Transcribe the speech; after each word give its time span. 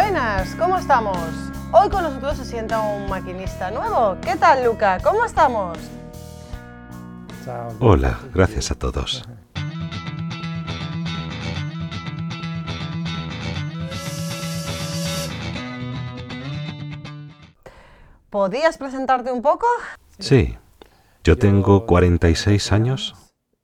Buenas, 0.00 0.54
¿cómo 0.54 0.78
estamos? 0.78 1.18
Hoy 1.72 1.88
con 1.88 2.04
nosotros 2.04 2.36
se 2.36 2.44
sienta 2.44 2.78
un 2.78 3.10
maquinista 3.10 3.72
nuevo. 3.72 4.16
¿Qué 4.22 4.36
tal, 4.36 4.64
Luca? 4.64 5.00
¿Cómo 5.02 5.24
estamos? 5.24 5.76
Hola, 7.80 8.16
gracias 8.32 8.70
a 8.70 8.76
todos. 8.76 9.28
¿Podías 18.30 18.78
presentarte 18.78 19.32
un 19.32 19.42
poco? 19.42 19.66
Sí, 20.20 20.56
yo 21.24 21.36
tengo 21.36 21.86
46 21.86 22.70
años, 22.70 23.16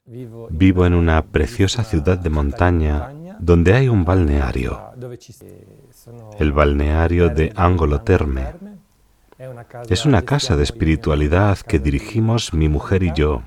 vivo 0.05 0.85
en 0.85 0.95
una 0.95 1.23
preciosa 1.23 1.85
ciudad 1.85 2.19
de 2.19 2.31
montaña 2.31 3.13
donde 3.45 3.75
hay 3.75 3.89
un 3.89 4.07
balneario, 4.07 4.81
el 6.39 6.53
balneario 6.53 7.29
de 7.29 7.53
Angolo 7.55 8.01
Terme. 8.01 8.55
Es 9.91 10.07
una 10.07 10.23
casa 10.23 10.57
de 10.57 10.63
espiritualidad 10.63 11.59
que 11.59 11.79
dirigimos 11.79 12.55
mi 12.55 12.71
mujer 12.71 13.03
y 13.03 13.13
yo 13.13 13.43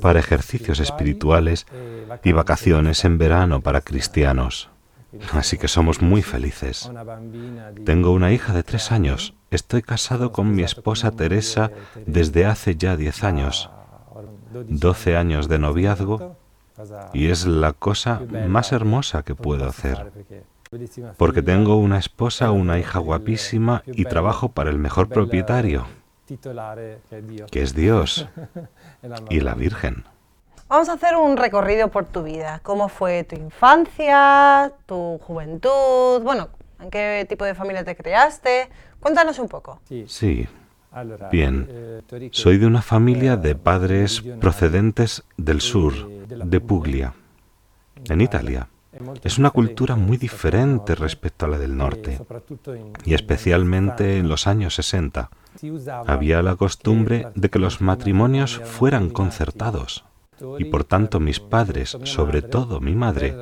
para 0.00 0.20
ejercicios 0.20 0.80
espirituales 0.80 1.66
y 2.24 2.32
vacaciones 2.32 3.04
en 3.04 3.18
verano 3.18 3.60
para 3.60 3.82
cristianos. 3.82 4.70
Así 5.32 5.58
que 5.58 5.68
somos 5.68 6.00
muy 6.00 6.22
felices. 6.22 6.90
Tengo 7.84 8.12
una 8.12 8.32
hija 8.32 8.54
de 8.54 8.62
tres 8.62 8.90
años. 8.90 9.34
Estoy 9.50 9.82
casado 9.82 10.32
con 10.32 10.54
mi 10.54 10.62
esposa 10.62 11.10
Teresa 11.10 11.70
desde 12.06 12.46
hace 12.46 12.76
ya 12.76 12.96
diez 12.96 13.22
años. 13.22 13.68
Doce 14.68 15.16
años 15.16 15.48
de 15.48 15.58
noviazgo 15.58 16.38
y 17.12 17.30
es 17.30 17.46
la 17.46 17.72
cosa 17.72 18.22
más 18.48 18.72
hermosa 18.72 19.22
que 19.22 19.34
puedo 19.34 19.66
hacer. 19.68 20.12
Porque 21.18 21.42
tengo 21.42 21.76
una 21.76 21.98
esposa, 21.98 22.50
una 22.50 22.78
hija 22.78 22.98
guapísima 22.98 23.82
y 23.86 24.04
trabajo 24.04 24.50
para 24.50 24.70
el 24.70 24.78
mejor 24.78 25.08
propietario, 25.08 25.86
que 27.50 27.62
es 27.62 27.74
Dios 27.74 28.26
y 29.30 29.40
la 29.40 29.54
Virgen. 29.54 30.04
Vamos 30.68 30.88
a 30.88 30.94
hacer 30.94 31.16
un 31.16 31.36
recorrido 31.36 31.88
por 31.88 32.06
tu 32.06 32.22
vida. 32.22 32.60
¿Cómo 32.62 32.88
fue 32.88 33.24
tu 33.24 33.36
infancia, 33.36 34.72
tu 34.86 35.18
juventud? 35.18 36.22
Bueno, 36.22 36.48
¿en 36.80 36.90
qué 36.90 37.26
tipo 37.28 37.44
de 37.44 37.54
familia 37.54 37.84
te 37.84 37.94
creaste? 37.94 38.70
Cuéntanos 38.98 39.38
un 39.38 39.48
poco. 39.48 39.80
Sí. 40.06 40.48
Bien. 41.30 42.02
Soy 42.30 42.58
de 42.58 42.66
una 42.66 42.82
familia 42.82 43.36
de 43.36 43.54
padres 43.54 44.22
procedentes 44.40 45.24
del 45.36 45.60
sur, 45.60 45.94
de 46.36 46.60
Puglia, 46.60 47.14
en 48.08 48.20
Italia. 48.20 48.68
Es 49.24 49.38
una 49.38 49.50
cultura 49.50 49.96
muy 49.96 50.18
diferente 50.18 50.94
respecto 50.94 51.46
a 51.46 51.48
la 51.48 51.58
del 51.58 51.76
norte, 51.76 52.20
y 53.04 53.14
especialmente 53.14 54.18
en 54.18 54.28
los 54.28 54.46
años 54.46 54.74
60. 54.74 55.30
Había 56.06 56.42
la 56.42 56.56
costumbre 56.56 57.28
de 57.34 57.48
que 57.48 57.58
los 57.58 57.80
matrimonios 57.80 58.60
fueran 58.64 59.10
concertados 59.10 60.04
y 60.58 60.64
por 60.66 60.84
tanto 60.84 61.20
mis 61.20 61.40
padres, 61.40 61.96
sobre 62.04 62.42
todo 62.42 62.80
mi 62.80 62.94
madre, 62.94 63.36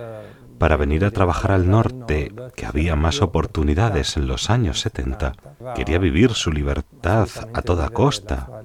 para 0.59 0.77
venir 0.77 1.07
a 1.07 1.11
trabajar 1.11 1.53
al 1.53 1.71
norte, 1.71 2.35
que 2.55 2.67
había 2.67 2.95
más 2.95 3.23
oportunidades 3.23 4.19
en 4.19 4.27
los 4.27 4.51
años 4.51 4.81
70, 4.81 5.33
quería 5.75 5.99
vivir 5.99 6.33
su 6.33 6.53
libertad 6.53 7.29
a 7.55 7.63
toda 7.63 7.89
costa, 7.89 8.60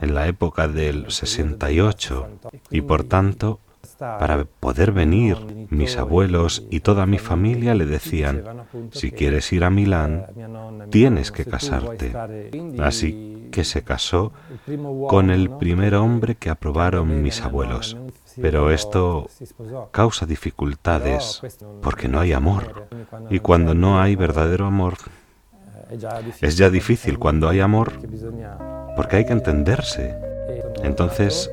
en 0.00 0.14
la 0.14 0.26
época 0.28 0.68
del 0.68 1.10
68, 1.10 2.28
y 2.70 2.80
por 2.82 3.04
tanto, 3.04 3.60
para 3.98 4.44
poder 4.44 4.92
venir, 4.92 5.66
mis 5.70 5.96
abuelos 5.96 6.64
y 6.70 6.80
toda 6.80 7.06
mi 7.06 7.18
familia 7.18 7.74
le 7.74 7.86
decían, 7.86 8.66
si 8.90 9.10
quieres 9.12 9.52
ir 9.52 9.64
a 9.64 9.70
Milán, 9.70 10.26
tienes 10.90 11.30
que 11.30 11.44
casarte. 11.44 12.12
Así 12.80 13.48
que 13.52 13.64
se 13.64 13.82
casó 13.82 14.32
con 15.08 15.30
el 15.30 15.50
primer 15.50 15.94
hombre 15.94 16.34
que 16.34 16.50
aprobaron 16.50 17.22
mis 17.22 17.42
abuelos. 17.42 17.96
Pero 18.40 18.70
esto 18.70 19.28
causa 19.92 20.26
dificultades 20.26 21.40
porque 21.80 22.08
no 22.08 22.20
hay 22.20 22.32
amor. 22.32 22.88
Y 23.30 23.38
cuando 23.38 23.74
no 23.74 24.00
hay 24.00 24.16
verdadero 24.16 24.66
amor, 24.66 24.94
es 26.40 26.56
ya 26.56 26.70
difícil 26.70 27.18
cuando 27.18 27.48
hay 27.48 27.60
amor 27.60 27.92
porque 28.96 29.16
hay 29.16 29.26
que 29.26 29.32
entenderse. 29.32 30.14
Entonces, 30.82 31.50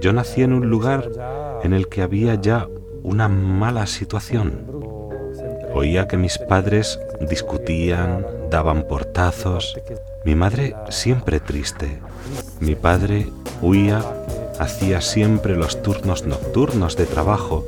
yo 0.00 0.12
nací 0.12 0.42
en 0.42 0.52
un 0.52 0.68
lugar 0.68 1.08
en 1.62 1.72
el 1.72 1.88
que 1.88 2.02
había 2.02 2.34
ya 2.34 2.68
una 3.02 3.28
mala 3.28 3.86
situación. 3.86 4.66
Oía 5.74 6.06
que 6.06 6.16
mis 6.16 6.38
padres 6.38 6.98
discutían, 7.20 8.26
daban 8.50 8.86
portazos. 8.86 9.78
Mi 10.24 10.34
madre 10.34 10.74
siempre 10.90 11.40
triste. 11.40 12.00
Mi 12.60 12.74
padre 12.74 13.28
huía, 13.60 14.02
hacía 14.58 15.00
siempre 15.00 15.56
los 15.56 15.82
turnos 15.82 16.26
nocturnos 16.26 16.96
de 16.96 17.06
trabajo 17.06 17.66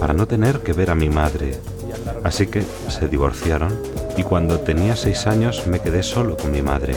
para 0.00 0.14
no 0.14 0.26
tener 0.26 0.60
que 0.60 0.72
ver 0.72 0.90
a 0.90 0.94
mi 0.94 1.10
madre. 1.10 1.58
Así 2.22 2.46
que 2.46 2.62
se 2.88 3.08
divorciaron 3.08 3.78
y 4.16 4.22
cuando 4.22 4.60
tenía 4.60 4.96
seis 4.96 5.26
años 5.26 5.66
me 5.66 5.80
quedé 5.80 6.02
solo 6.02 6.36
con 6.36 6.52
mi 6.52 6.62
madre. 6.62 6.94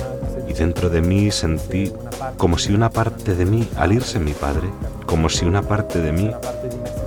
Dentro 0.57 0.89
de 0.89 1.01
mí 1.01 1.29
sentí 1.29 1.93
como 2.37 2.57
si 2.57 2.73
una 2.73 2.89
parte 2.89 3.35
de 3.35 3.45
mí, 3.45 3.67
al 3.75 3.93
irse 3.93 4.19
mi 4.19 4.33
padre, 4.33 4.69
como 5.05 5.29
si 5.29 5.45
una 5.45 5.61
parte 5.61 5.99
de 5.99 6.11
mí 6.11 6.31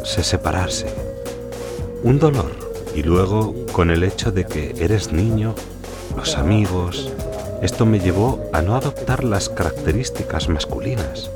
se 0.05 0.23
separase. 0.23 0.87
Un 2.05 2.21
dolor. 2.21 2.53
Y 2.95 3.03
luego 3.03 3.55
con 3.73 3.91
el 3.91 4.05
hecho 4.05 4.31
de 4.31 4.45
que 4.45 4.75
eres 4.79 5.13
niño, 5.13 5.55
los 6.17 6.37
amigos, 6.37 7.13
esto 7.61 7.87
me 7.87 7.99
llevó 7.99 8.41
a 8.53 8.63
no 8.63 8.77
adoptar 8.77 9.25
las 9.25 9.49
características 9.49 10.49
masculinas, 10.49 11.31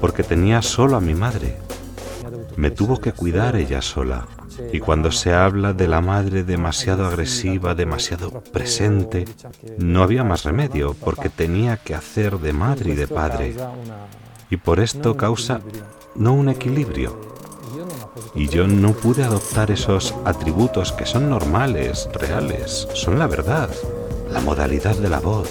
porque 0.00 0.22
tenía 0.22 0.60
solo 0.60 0.96
a 0.96 1.00
mi 1.00 1.14
madre. 1.14 1.54
Me 2.60 2.70
tuvo 2.70 3.00
que 3.00 3.12
cuidar 3.12 3.56
ella 3.56 3.80
sola. 3.80 4.26
Y 4.72 4.80
cuando 4.80 5.10
se 5.10 5.32
habla 5.32 5.72
de 5.72 5.88
la 5.88 6.00
madre 6.00 6.44
demasiado 6.44 7.06
agresiva, 7.06 7.74
demasiado 7.74 8.42
presente, 8.52 9.24
no 9.78 10.02
había 10.02 10.24
más 10.24 10.44
remedio, 10.44 10.94
porque 10.94 11.30
tenía 11.30 11.78
que 11.78 11.94
hacer 11.94 12.38
de 12.38 12.52
madre 12.52 12.90
y 12.90 12.94
de 12.94 13.08
padre 13.08 13.56
y 14.50 14.56
por 14.56 14.80
esto 14.80 15.16
causa 15.16 15.60
no 16.16 16.34
un 16.34 16.48
equilibrio. 16.48 17.18
Y 18.34 18.48
yo 18.48 18.66
no 18.66 18.92
pude 18.92 19.22
adoptar 19.22 19.70
esos 19.70 20.14
atributos 20.24 20.92
que 20.92 21.06
son 21.06 21.30
normales, 21.30 22.08
reales, 22.12 22.88
son 22.94 23.18
la 23.18 23.26
verdad, 23.26 23.70
la 24.30 24.40
modalidad 24.40 24.96
de 24.96 25.08
la 25.08 25.20
voz. 25.20 25.48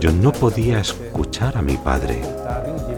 Yo 0.00 0.12
no 0.12 0.32
podía 0.32 0.80
escuchar 0.80 1.56
a 1.56 1.62
mi 1.62 1.76
padre, 1.76 2.22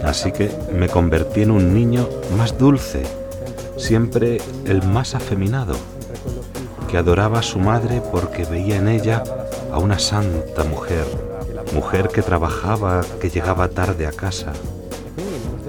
así 0.03 0.31
que 0.31 0.49
me 0.73 0.89
convertí 0.89 1.41
en 1.41 1.51
un 1.51 1.73
niño 1.73 2.09
más 2.37 2.57
dulce, 2.57 3.03
siempre 3.77 4.41
el 4.65 4.81
más 4.83 5.13
afeminado, 5.13 5.75
que 6.89 6.97
adoraba 6.97 7.39
a 7.39 7.43
su 7.43 7.59
madre 7.59 8.01
porque 8.11 8.45
veía 8.45 8.77
en 8.77 8.87
ella 8.87 9.23
a 9.71 9.79
una 9.79 9.99
santa 9.99 10.63
mujer 10.63 11.05
mujer 11.73 12.09
que 12.09 12.21
trabajaba, 12.21 13.01
que 13.19 13.29
llegaba 13.29 13.67
tarde 13.67 14.07
a 14.07 14.11
casa. 14.11 14.53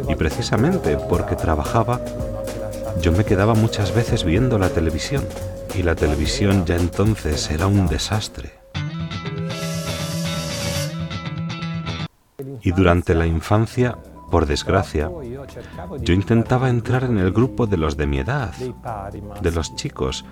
Y 0.08 0.14
precisamente 0.16 0.96
porque 0.96 1.34
trabajaba, 1.34 2.00
yo 3.00 3.12
me 3.12 3.24
quedaba 3.24 3.54
muchas 3.54 3.94
veces 3.94 4.24
viendo 4.24 4.58
la 4.58 4.68
televisión. 4.68 5.24
Y 5.74 5.82
la 5.82 5.94
televisión 5.94 6.64
ya 6.66 6.76
entonces 6.76 7.50
era 7.50 7.66
un 7.66 7.88
desastre. 7.88 8.63
Y 12.64 12.72
durante 12.72 13.14
la 13.14 13.26
infancia, 13.26 13.98
por 14.30 14.46
desgracia, 14.46 15.10
yo 16.00 16.14
intentaba 16.14 16.70
entrar 16.70 17.04
en 17.04 17.18
el 17.18 17.30
grupo 17.30 17.66
de 17.66 17.76
los 17.76 17.96
de 17.96 18.06
mi 18.06 18.18
edad, 18.18 18.52
de 19.42 19.50
los 19.52 19.76
chicos, 19.76 20.24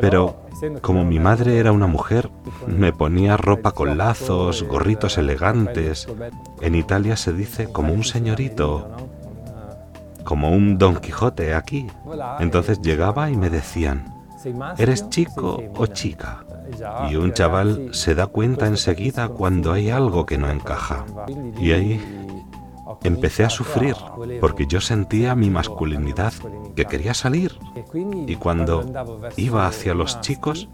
pero 0.00 0.40
como 0.80 1.04
mi 1.04 1.18
madre 1.18 1.58
era 1.58 1.70
una 1.70 1.86
mujer, 1.86 2.30
me 2.66 2.92
ponía 2.92 3.36
ropa 3.36 3.72
con 3.72 3.96
lazos, 3.96 4.64
gorritos 4.64 5.18
elegantes. 5.18 6.08
En 6.60 6.74
Italia 6.74 7.16
se 7.16 7.32
dice 7.32 7.70
como 7.70 7.92
un 7.92 8.02
señorito, 8.02 8.90
como 10.24 10.50
un 10.50 10.78
Don 10.78 10.96
Quijote 10.96 11.54
aquí. 11.54 11.86
Entonces 12.40 12.80
llegaba 12.80 13.30
y 13.30 13.36
me 13.36 13.50
decían, 13.50 14.12
¿eres 14.78 15.08
chico 15.10 15.62
o 15.76 15.86
chica? 15.86 16.44
Y 17.10 17.16
un 17.16 17.32
chaval 17.32 17.90
se 17.92 18.14
da 18.14 18.26
cuenta 18.26 18.66
enseguida 18.66 19.28
cuando 19.28 19.72
hay 19.72 19.90
algo 19.90 20.26
que 20.26 20.38
no 20.38 20.50
encaja. 20.50 21.04
Y 21.58 21.72
ahí 21.72 22.00
empecé 23.02 23.44
a 23.44 23.50
sufrir 23.50 23.96
porque 24.40 24.66
yo 24.66 24.80
sentía 24.80 25.34
mi 25.34 25.50
masculinidad 25.50 26.32
que 26.74 26.84
quería 26.84 27.14
salir. 27.14 27.58
Y 28.26 28.36
cuando 28.36 28.84
iba 29.36 29.66
hacia 29.66 29.94
los 29.94 30.20
chicos, 30.20 30.68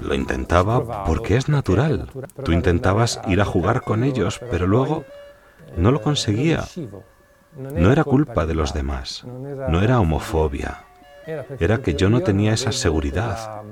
lo 0.00 0.14
intentaba 0.14 1.04
porque 1.04 1.36
es 1.36 1.48
natural. 1.48 2.08
Tú 2.44 2.52
intentabas 2.52 3.20
ir 3.28 3.40
a 3.40 3.44
jugar 3.44 3.82
con 3.82 4.04
ellos, 4.04 4.40
pero 4.50 4.66
luego 4.66 5.04
no 5.76 5.90
lo 5.90 6.00
conseguía. 6.00 6.64
No 7.56 7.92
era 7.92 8.02
culpa 8.02 8.46
de 8.46 8.54
los 8.54 8.74
demás, 8.74 9.24
no 9.68 9.80
era 9.80 10.00
homofobia, 10.00 10.84
era 11.60 11.78
que 11.78 11.94
yo 11.94 12.10
no 12.10 12.20
tenía 12.20 12.52
esa 12.52 12.72
seguridad, 12.72 13.62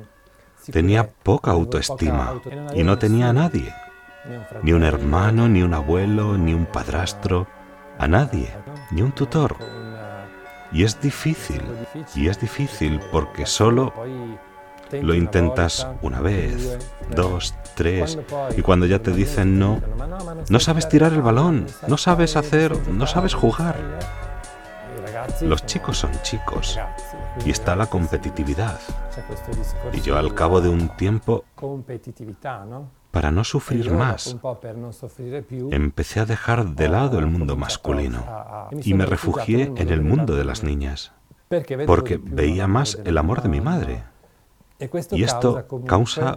tenía 0.70 1.08
poca 1.08 1.50
autoestima 1.50 2.40
y 2.74 2.82
no 2.82 2.98
tenía 2.98 3.30
a 3.30 3.32
nadie, 3.32 3.74
ni 4.62 4.72
un 4.72 4.84
hermano, 4.84 5.48
ni 5.48 5.62
un 5.62 5.74
abuelo, 5.74 6.36
ni 6.38 6.54
un 6.54 6.66
padrastro, 6.66 7.46
a 7.98 8.06
nadie, 8.06 8.50
ni 8.90 9.02
un 9.02 9.12
tutor. 9.12 9.56
Y 10.72 10.84
es 10.84 11.00
difícil, 11.00 11.62
y 12.14 12.28
es 12.28 12.40
difícil 12.40 13.00
porque 13.10 13.46
solo 13.46 13.92
lo 14.90 15.14
intentas 15.14 15.86
una 16.02 16.20
vez, 16.20 16.78
dos, 17.14 17.54
tres, 17.74 18.18
y 18.56 18.62
cuando 18.62 18.86
ya 18.86 18.98
te 18.98 19.12
dicen 19.12 19.58
no, 19.58 19.80
no 20.48 20.60
sabes 20.60 20.88
tirar 20.88 21.12
el 21.12 21.22
balón, 21.22 21.66
no 21.86 21.96
sabes 21.96 22.36
hacer, 22.36 22.76
no 22.88 23.06
sabes 23.06 23.34
jugar. 23.34 23.76
Los 25.42 25.66
chicos 25.66 25.98
son 25.98 26.12
chicos. 26.22 26.78
Y 27.44 27.50
está 27.50 27.76
la 27.76 27.86
competitividad. 27.86 28.80
Y 29.92 30.00
yo 30.00 30.16
al 30.16 30.34
cabo 30.34 30.60
de 30.60 30.68
un 30.68 30.88
tiempo, 30.96 31.44
para 33.10 33.30
no 33.30 33.44
sufrir 33.44 33.92
más, 33.92 34.36
empecé 35.70 36.20
a 36.20 36.24
dejar 36.24 36.66
de 36.74 36.88
lado 36.88 37.18
el 37.18 37.26
mundo 37.26 37.56
masculino 37.56 38.24
y 38.82 38.94
me 38.94 39.06
refugié 39.06 39.72
en 39.76 39.90
el 39.90 40.02
mundo 40.02 40.34
de 40.34 40.44
las 40.44 40.62
niñas, 40.62 41.12
porque 41.86 42.18
veía 42.22 42.66
más 42.66 42.98
el 43.04 43.18
amor 43.18 43.42
de 43.42 43.48
mi 43.48 43.60
madre. 43.60 44.04
Y 45.12 45.22
esto 45.22 45.64
causa 45.86 46.36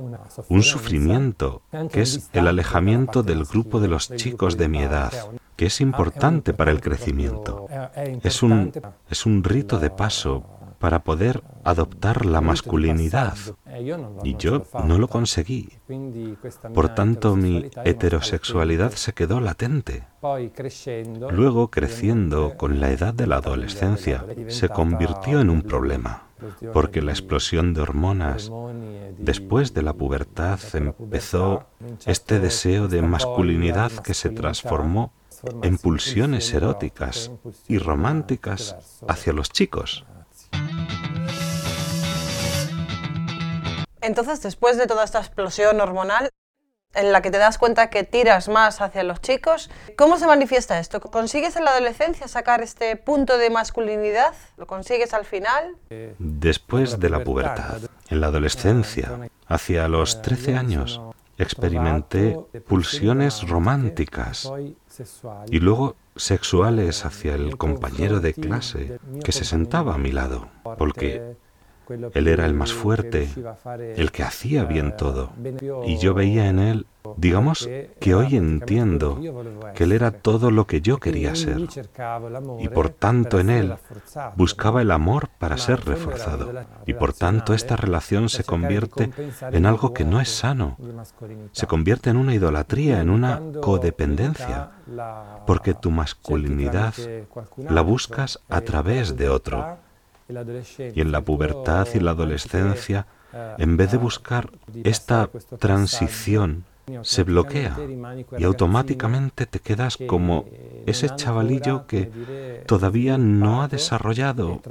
un 0.49 0.61
sufrimiento, 0.61 1.63
que 1.91 2.01
es 2.01 2.29
el 2.33 2.47
alejamiento 2.47 3.23
del 3.23 3.45
grupo 3.45 3.79
de 3.79 3.87
los 3.87 4.09
chicos 4.15 4.57
de 4.57 4.67
mi 4.67 4.83
edad, 4.83 5.11
que 5.55 5.67
es 5.67 5.81
importante 5.81 6.53
para 6.53 6.71
el 6.71 6.81
crecimiento. 6.81 7.67
Es 8.23 8.43
un, 8.43 8.71
es 9.09 9.25
un 9.25 9.43
rito 9.43 9.79
de 9.79 9.89
paso 9.89 10.43
para 10.79 11.03
poder 11.03 11.41
adoptar 11.63 12.25
la 12.25 12.41
masculinidad. 12.41 13.37
Y 14.23 14.35
yo 14.35 14.63
no 14.85 14.97
lo 14.97 15.07
conseguí. 15.07 15.69
Por 16.73 16.89
tanto, 16.93 17.35
mi 17.35 17.69
heterosexualidad 17.83 18.91
se 18.91 19.13
quedó 19.13 19.39
latente. 19.39 20.03
Luego, 21.31 21.71
creciendo 21.71 22.55
con 22.57 22.79
la 22.79 22.91
edad 22.91 23.13
de 23.13 23.27
la 23.27 23.37
adolescencia, 23.37 24.25
se 24.47 24.69
convirtió 24.69 25.41
en 25.41 25.49
un 25.49 25.61
problema 25.61 26.25
porque 26.73 27.01
la 27.01 27.11
explosión 27.11 27.73
de 27.73 27.81
hormonas 27.81 28.51
después 29.17 29.73
de 29.73 29.81
la 29.81 29.93
pubertad 29.93 30.59
empezó 30.73 31.65
este 32.05 32.39
deseo 32.39 32.87
de 32.87 33.01
masculinidad 33.01 33.91
que 33.91 34.13
se 34.13 34.29
transformó 34.29 35.13
en 35.61 35.77
pulsiones 35.77 36.53
eróticas 36.53 37.31
y 37.67 37.77
románticas 37.77 38.75
hacia 39.07 39.33
los 39.33 39.49
chicos. 39.49 40.05
Entonces, 44.01 44.41
después 44.41 44.77
de 44.77 44.85
toda 44.85 45.03
esta 45.03 45.19
explosión 45.19 45.81
hormonal, 45.81 46.29
en 46.95 47.11
la 47.11 47.21
que 47.21 47.29
te 47.29 47.37
das 47.37 47.57
cuenta 47.57 47.89
que 47.89 48.03
tiras 48.03 48.47
más 48.47 48.81
hacia 48.81 49.03
los 49.03 49.21
chicos. 49.21 49.69
¿Cómo 49.97 50.17
se 50.17 50.27
manifiesta 50.27 50.79
esto? 50.79 50.99
¿Consigues 50.99 51.55
en 51.55 51.65
la 51.65 51.71
adolescencia 51.71 52.27
sacar 52.27 52.61
este 52.61 52.95
punto 52.95 53.37
de 53.37 53.49
masculinidad? 53.49 54.33
¿Lo 54.57 54.65
consigues 54.65 55.13
al 55.13 55.25
final? 55.25 55.75
Después 56.17 56.99
de 56.99 57.09
la 57.09 57.23
pubertad, 57.23 57.81
en 58.09 58.21
la 58.21 58.27
adolescencia, 58.27 59.29
hacia 59.47 59.87
los 59.87 60.21
13 60.21 60.55
años, 60.55 61.01
experimenté 61.37 62.37
pulsiones 62.67 63.47
románticas 63.47 64.49
y 65.49 65.59
luego 65.59 65.95
sexuales 66.15 67.05
hacia 67.05 67.35
el 67.35 67.57
compañero 67.57 68.19
de 68.19 68.33
clase 68.33 68.99
que 69.23 69.31
se 69.31 69.45
sentaba 69.45 69.95
a 69.95 69.97
mi 69.97 70.11
lado, 70.11 70.49
porque 70.77 71.35
él 72.13 72.27
era 72.27 72.45
el 72.45 72.53
más 72.53 72.73
fuerte, 72.73 73.29
el 73.95 74.11
que 74.11 74.23
hacía 74.23 74.63
bien 74.65 74.95
todo. 74.97 75.31
Y 75.85 75.97
yo 75.97 76.13
veía 76.13 76.49
en 76.49 76.59
él, 76.59 76.85
digamos 77.17 77.69
que 77.99 78.15
hoy 78.15 78.35
entiendo 78.35 79.19
que 79.75 79.83
él 79.83 79.91
era 79.91 80.11
todo 80.11 80.51
lo 80.51 80.65
que 80.67 80.81
yo 80.81 80.97
quería 80.97 81.35
ser. 81.35 81.67
Y 82.59 82.67
por 82.69 82.89
tanto 82.89 83.39
en 83.39 83.49
él 83.49 83.75
buscaba 84.35 84.81
el 84.81 84.91
amor 84.91 85.29
para 85.39 85.57
ser 85.57 85.85
reforzado. 85.85 86.51
Y 86.85 86.93
por 86.93 87.13
tanto 87.13 87.53
esta 87.53 87.75
relación 87.75 88.29
se 88.29 88.43
convierte 88.43 89.11
en 89.51 89.65
algo 89.65 89.93
que 89.93 90.05
no 90.05 90.19
es 90.19 90.29
sano. 90.29 90.77
Se 91.51 91.67
convierte 91.67 92.09
en 92.09 92.17
una 92.17 92.33
idolatría, 92.33 93.01
en 93.01 93.09
una 93.09 93.41
codependencia. 93.61 94.71
Porque 95.45 95.73
tu 95.73 95.91
masculinidad 95.91 96.93
la 97.57 97.81
buscas 97.81 98.39
a 98.49 98.61
través 98.61 99.15
de 99.15 99.29
otro 99.29 99.77
y 100.27 101.01
en 101.01 101.11
la 101.11 101.21
pubertad 101.21 101.87
y 101.93 101.99
la 101.99 102.11
adolescencia, 102.11 103.07
en 103.57 103.77
vez 103.77 103.91
de 103.91 103.97
buscar 103.97 104.49
esta 104.83 105.29
transición, 105.59 106.63
se 107.01 107.23
bloquea 107.23 107.77
y 108.37 108.43
automáticamente 108.43 109.45
te 109.45 109.59
quedas 109.59 109.97
como 110.07 110.45
ese 110.85 111.09
chavalillo 111.15 111.87
que 111.87 112.63
todavía 112.67 113.17
no 113.17 113.63
ha 113.63 113.67
desarrollado 113.67 114.61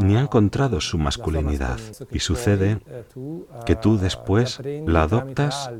ni 0.00 0.16
ha 0.16 0.20
encontrado 0.20 0.80
su 0.80 0.98
masculinidad. 0.98 1.78
Y 2.10 2.20
sucede 2.20 2.80
que 3.66 3.76
tú 3.76 3.98
después 3.98 4.60
la 4.86 5.02
adoptas 5.02 5.70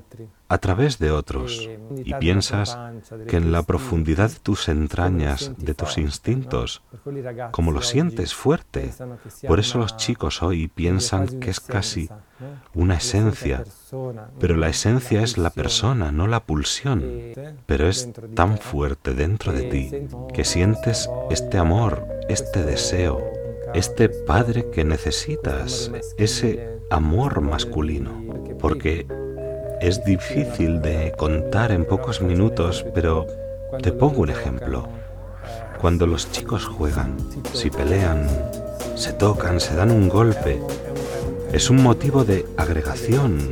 a 0.52 0.58
través 0.58 0.98
de 0.98 1.10
otros 1.10 1.66
y 2.04 2.12
piensas 2.12 2.78
que 3.26 3.38
en 3.38 3.52
la 3.52 3.62
profundidad 3.62 4.28
de 4.28 4.38
tus 4.38 4.68
entrañas, 4.68 5.52
de 5.56 5.72
tus 5.72 5.96
instintos, 5.96 6.82
como 7.52 7.72
lo 7.72 7.80
sientes 7.80 8.34
fuerte, 8.34 8.92
por 9.48 9.60
eso 9.60 9.78
los 9.78 9.96
chicos 9.96 10.42
hoy 10.42 10.68
piensan 10.68 11.40
que 11.40 11.48
es 11.48 11.58
casi 11.58 12.10
una 12.74 12.96
esencia, 12.96 13.64
pero 14.38 14.54
la 14.54 14.68
esencia 14.68 15.22
es 15.22 15.38
la 15.38 15.48
persona, 15.48 16.12
no 16.12 16.26
la 16.26 16.44
pulsión, 16.44 17.02
pero 17.64 17.88
es 17.88 18.10
tan 18.34 18.58
fuerte 18.58 19.14
dentro 19.14 19.54
de 19.54 19.62
ti 19.62 19.90
que 20.34 20.44
sientes 20.44 21.08
este 21.30 21.56
amor, 21.56 22.06
este 22.28 22.62
deseo, 22.62 23.22
este 23.72 24.10
padre 24.10 24.68
que 24.70 24.84
necesitas, 24.84 25.90
ese 26.18 26.78
amor 26.90 27.40
masculino, 27.40 28.22
porque 28.60 29.06
es 29.82 30.04
difícil 30.04 30.80
de 30.80 31.12
contar 31.16 31.72
en 31.72 31.84
pocos 31.84 32.22
minutos, 32.22 32.86
pero 32.94 33.26
te 33.82 33.90
pongo 33.90 34.22
un 34.22 34.30
ejemplo. 34.30 34.88
Cuando 35.80 36.06
los 36.06 36.30
chicos 36.30 36.66
juegan, 36.66 37.16
si 37.52 37.68
pelean, 37.68 38.28
se 38.94 39.12
tocan, 39.12 39.58
se 39.58 39.74
dan 39.74 39.90
un 39.90 40.08
golpe, 40.08 40.62
es 41.52 41.68
un 41.68 41.82
motivo 41.82 42.24
de 42.24 42.46
agregación. 42.56 43.50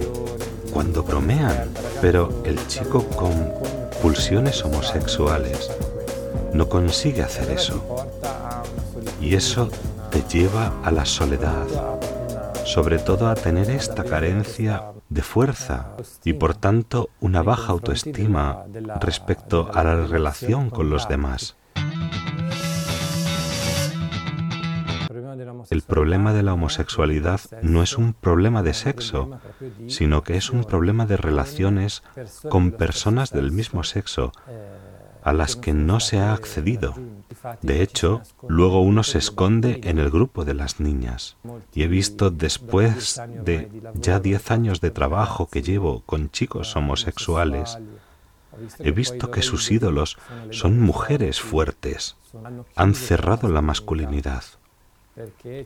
Cuando 0.73 1.03
bromean, 1.03 1.69
pero 2.01 2.43
el 2.45 2.65
chico 2.69 3.03
con 3.09 3.53
pulsiones 4.01 4.65
homosexuales 4.65 5.69
no 6.53 6.69
consigue 6.69 7.25
hacer 7.25 7.51
eso. 7.51 8.07
Y 9.21 9.35
eso 9.35 9.69
te 10.13 10.23
lleva 10.23 10.81
a 10.85 10.93
la 10.93 11.05
soledad, 11.05 11.67
sobre 12.71 13.00
todo 13.00 13.29
a 13.29 13.35
tener 13.35 13.69
esta 13.69 14.05
carencia 14.05 14.93
de 15.09 15.23
fuerza 15.23 15.97
y 16.25 16.35
por 16.35 16.55
tanto 16.55 17.11
una 17.19 17.43
baja 17.43 17.73
autoestima 17.73 18.65
respecto 19.00 19.69
a 19.75 19.83
la 19.83 20.07
relación 20.07 20.71
con 20.71 20.89
los 20.89 21.09
demás. 21.09 21.57
El 25.71 25.83
problema 25.83 26.33
de 26.33 26.45
la 26.45 26.55
homosexualidad 26.55 27.41
no 27.61 27.83
es 27.83 27.99
un 27.99 28.12
problema 28.12 28.62
de 28.62 28.75
sexo, 28.75 29.41
sino 29.89 30.23
que 30.23 30.37
es 30.37 30.50
un 30.50 30.62
problema 30.62 31.07
de 31.07 31.17
relaciones 31.17 32.05
con 32.49 32.71
personas 32.71 33.33
del 33.33 33.50
mismo 33.50 33.83
sexo 33.83 34.31
a 35.23 35.33
las 35.33 35.57
que 35.57 35.73
no 35.73 36.00
se 36.00 36.19
ha 36.19 36.33
accedido. 36.33 36.95
De 37.62 37.83
hecho, 37.83 38.23
luego 38.47 38.81
uno 38.83 39.03
se 39.03 39.19
esconde 39.19 39.81
en 39.85 39.99
el 39.99 40.11
grupo 40.11 40.45
de 40.45 40.55
las 40.55 40.81
niñas. 40.81 41.37
Y 41.75 41.83
he 41.83 41.89
visto 41.89 42.31
después 42.31 43.21
de 43.45 43.71
ya 43.95 44.21
diez 44.21 44.50
años 44.50 44.81
de 44.81 44.91
trabajo 44.91 45.49
que 45.49 45.62
llevo 45.62 46.03
con 46.07 46.31
chicos 46.31 46.75
homosexuales, 46.77 47.79
he 48.79 48.91
visto 48.91 49.31
que 49.31 49.43
sus 49.43 49.71
ídolos 49.71 50.19
son 50.50 50.81
mujeres 50.81 51.41
fuertes. 51.41 52.17
Han 52.77 52.95
cerrado 52.95 53.49
la 53.49 53.62
masculinidad. 53.62 54.45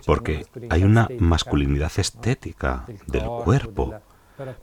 Porque 0.06 0.46
hay 0.70 0.82
una 0.82 1.08
masculinidad 1.18 1.92
estética 1.96 2.86
del 3.06 3.26
cuerpo, 3.44 3.94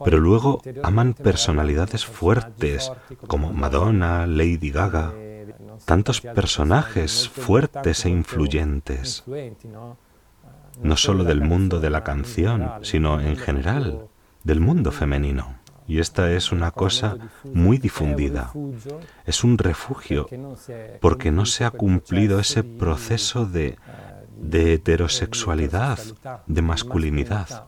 pero 0.04 0.18
luego 0.18 0.62
aman 0.82 1.14
personalidades 1.14 2.04
fuertes 2.04 2.92
como 3.26 3.52
Madonna, 3.52 4.26
Lady 4.26 4.70
Gaga, 4.70 5.12
tantos 5.84 6.20
personajes 6.20 7.28
fuertes 7.28 8.04
e 8.04 8.10
influyentes, 8.10 9.24
no 10.82 10.96
solo 10.96 11.24
del 11.24 11.40
mundo 11.40 11.80
de 11.80 11.90
la 11.90 12.04
canción, 12.04 12.70
sino 12.82 13.20
en 13.20 13.36
general 13.36 14.06
del 14.44 14.60
mundo 14.60 14.92
femenino. 14.92 15.60
Y 15.86 15.98
esta 15.98 16.30
es 16.32 16.52
una 16.52 16.70
cosa 16.70 17.16
muy 17.52 17.76
difundida. 17.78 18.52
Es 19.26 19.44
un 19.44 19.58
refugio 19.58 20.28
porque 21.00 21.30
no 21.30 21.44
se 21.44 21.64
ha 21.64 21.70
cumplido 21.70 22.38
ese 22.38 22.62
proceso 22.62 23.46
de 23.46 23.76
de 24.42 24.74
heterosexualidad, 24.74 25.98
de 26.46 26.62
masculinidad. 26.62 27.66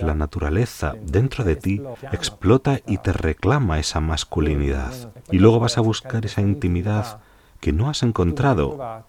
La 0.00 0.14
naturaleza 0.14 0.94
dentro 1.02 1.44
de 1.44 1.56
ti 1.56 1.82
explota 2.12 2.80
y 2.86 2.98
te 2.98 3.12
reclama 3.12 3.78
esa 3.78 4.00
masculinidad. 4.00 5.12
Y 5.30 5.38
luego 5.38 5.60
vas 5.60 5.76
a 5.76 5.82
buscar 5.82 6.24
esa 6.24 6.40
intimidad 6.40 7.20
que 7.60 7.72
no 7.72 7.90
has 7.90 8.02
encontrado 8.02 9.04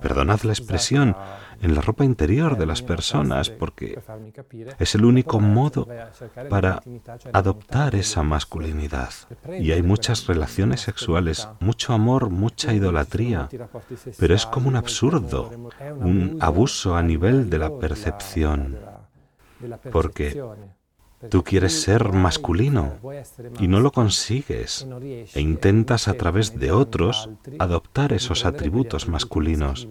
perdonad 0.00 0.40
la 0.42 0.52
expresión, 0.52 1.16
en 1.62 1.74
la 1.74 1.82
ropa 1.82 2.04
interior 2.04 2.56
de 2.56 2.66
las 2.66 2.82
personas, 2.82 3.50
porque 3.50 3.98
es 4.78 4.94
el 4.94 5.04
único 5.04 5.40
modo 5.40 5.86
para 6.48 6.82
adoptar 7.32 7.94
esa 7.94 8.22
masculinidad. 8.22 9.10
Y 9.58 9.72
hay 9.72 9.82
muchas 9.82 10.26
relaciones 10.26 10.80
sexuales, 10.80 11.48
mucho 11.60 11.92
amor, 11.92 12.30
mucha 12.30 12.72
idolatría, 12.72 13.48
pero 14.18 14.34
es 14.34 14.46
como 14.46 14.68
un 14.68 14.76
absurdo, 14.76 15.50
un 15.96 16.38
abuso 16.40 16.96
a 16.96 17.02
nivel 17.02 17.50
de 17.50 17.58
la 17.58 17.78
percepción, 17.78 18.78
porque 19.92 20.42
Tú 21.28 21.44
quieres 21.44 21.82
ser 21.82 22.12
masculino 22.12 22.94
y 23.58 23.68
no 23.68 23.80
lo 23.80 23.92
consigues 23.92 24.86
e 25.34 25.40
intentas 25.40 26.08
a 26.08 26.14
través 26.14 26.58
de 26.58 26.72
otros 26.72 27.28
adoptar 27.58 28.12
esos 28.14 28.46
atributos 28.46 29.06
masculinos. 29.08 29.86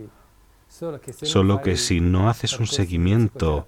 Solo 0.68 1.62
que 1.62 1.78
si 1.78 2.00
no 2.00 2.30
haces 2.30 2.60
un 2.60 2.68
seguimiento 2.68 3.68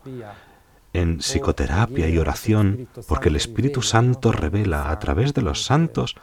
en 0.94 1.20
psicoterapia 1.20 2.10
y 2.10 2.18
oración, 2.18 2.88
porque 3.08 3.30
el 3.30 3.36
Espíritu 3.36 3.82
Santo 3.82 4.32
revela 4.32 4.90
a 4.90 5.00
través 5.00 5.34
de 5.34 5.42
los 5.42 5.64
santos, 5.64 6.16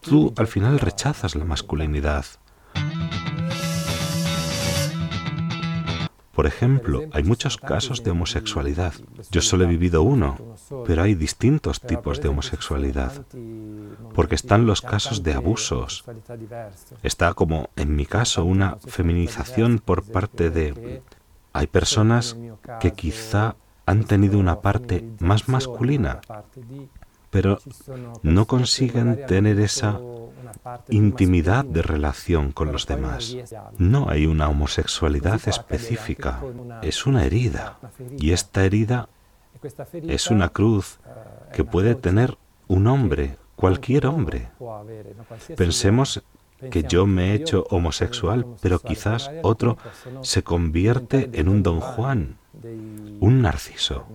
tú 0.00 0.34
al 0.36 0.46
final 0.46 0.78
rechazas 0.78 1.34
la 1.34 1.44
masculinidad. 1.44 2.26
Por 6.34 6.46
ejemplo, 6.46 7.02
hay 7.12 7.22
muchos 7.22 7.56
casos 7.56 8.02
de 8.02 8.10
homosexualidad. 8.10 8.94
Yo 9.30 9.40
solo 9.40 9.64
he 9.64 9.68
vivido 9.68 10.02
uno, 10.02 10.36
pero 10.86 11.02
hay 11.02 11.14
distintos 11.14 11.80
tipos 11.80 12.20
de 12.20 12.28
homosexualidad. 12.28 13.24
Porque 14.14 14.34
están 14.34 14.66
los 14.66 14.80
casos 14.80 15.22
de 15.22 15.34
abusos. 15.34 16.04
Está 17.02 17.34
como, 17.34 17.70
en 17.76 17.94
mi 17.94 18.06
caso, 18.06 18.44
una 18.44 18.76
feminización 18.86 19.78
por 19.78 20.02
parte 20.04 20.50
de... 20.50 21.02
Hay 21.52 21.68
personas 21.68 22.36
que 22.80 22.92
quizá 22.92 23.54
han 23.86 24.04
tenido 24.04 24.38
una 24.38 24.60
parte 24.60 25.08
más 25.20 25.48
masculina, 25.48 26.20
pero 27.30 27.58
no 28.22 28.46
consiguen 28.46 29.24
tener 29.26 29.60
esa 29.60 30.00
intimidad 30.88 31.64
de 31.64 31.82
relación 31.82 32.52
con 32.52 32.72
los 32.72 32.86
demás. 32.86 33.36
No 33.78 34.08
hay 34.08 34.26
una 34.26 34.48
homosexualidad 34.48 35.40
específica, 35.46 36.40
es 36.82 37.06
una 37.06 37.24
herida. 37.24 37.78
Y 38.18 38.32
esta 38.32 38.64
herida 38.64 39.08
es 39.92 40.30
una 40.30 40.48
cruz 40.48 40.98
que 41.52 41.64
puede 41.64 41.94
tener 41.94 42.36
un 42.66 42.86
hombre, 42.86 43.36
cualquier 43.56 44.06
hombre. 44.06 44.48
Pensemos 45.56 46.22
que 46.70 46.82
yo 46.84 47.06
me 47.06 47.30
he 47.30 47.34
hecho 47.34 47.66
homosexual, 47.70 48.46
pero 48.62 48.78
quizás 48.78 49.30
otro 49.42 49.76
se 50.22 50.42
convierte 50.42 51.30
en 51.34 51.48
un 51.48 51.62
don 51.62 51.80
Juan, 51.80 52.38
un 53.20 53.42
narciso. 53.42 54.06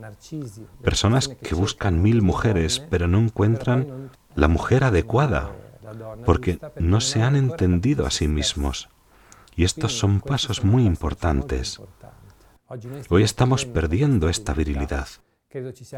Personas 0.82 1.28
que 1.28 1.54
buscan 1.54 2.02
mil 2.02 2.22
mujeres, 2.22 2.80
pero 2.90 3.08
no 3.08 3.20
encuentran 3.20 4.10
la 4.36 4.48
mujer 4.48 4.84
adecuada 4.84 5.52
porque 6.26 6.60
no 6.80 7.02
se 7.02 7.22
han 7.22 7.36
entendido 7.36 8.06
a 8.06 8.12
sí 8.12 8.28
mismos. 8.28 8.90
Y 9.56 9.64
estos 9.64 9.98
son 9.98 10.22
pasos 10.22 10.64
muy 10.64 10.86
importantes. 10.86 11.82
Hoy 13.10 13.24
estamos 13.24 13.66
perdiendo 13.66 14.30
esta 14.30 14.54
virilidad. 14.54 15.08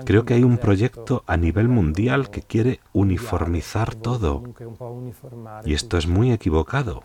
Creo 0.05 0.23
que 0.23 0.33
hay 0.33 0.43
un 0.43 0.57
proyecto 0.57 1.23
a 1.27 1.35
nivel 1.35 1.67
mundial 1.67 2.29
que 2.29 2.41
quiere 2.41 2.79
uniformizar 2.93 3.95
todo. 3.95 4.43
Y 5.65 5.73
esto 5.73 5.97
es 5.97 6.07
muy 6.07 6.31
equivocado, 6.31 7.03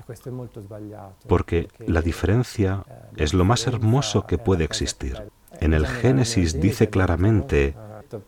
porque 1.27 1.69
la 1.87 2.03
diferencia 2.03 2.85
es 3.17 3.35
lo 3.35 3.45
más 3.45 3.67
hermoso 3.67 4.27
que 4.27 4.39
puede 4.39 4.63
existir. 4.63 5.29
En 5.61 5.75
el 5.75 5.87
Génesis 5.89 6.61
dice 6.61 6.89
claramente 6.89 7.75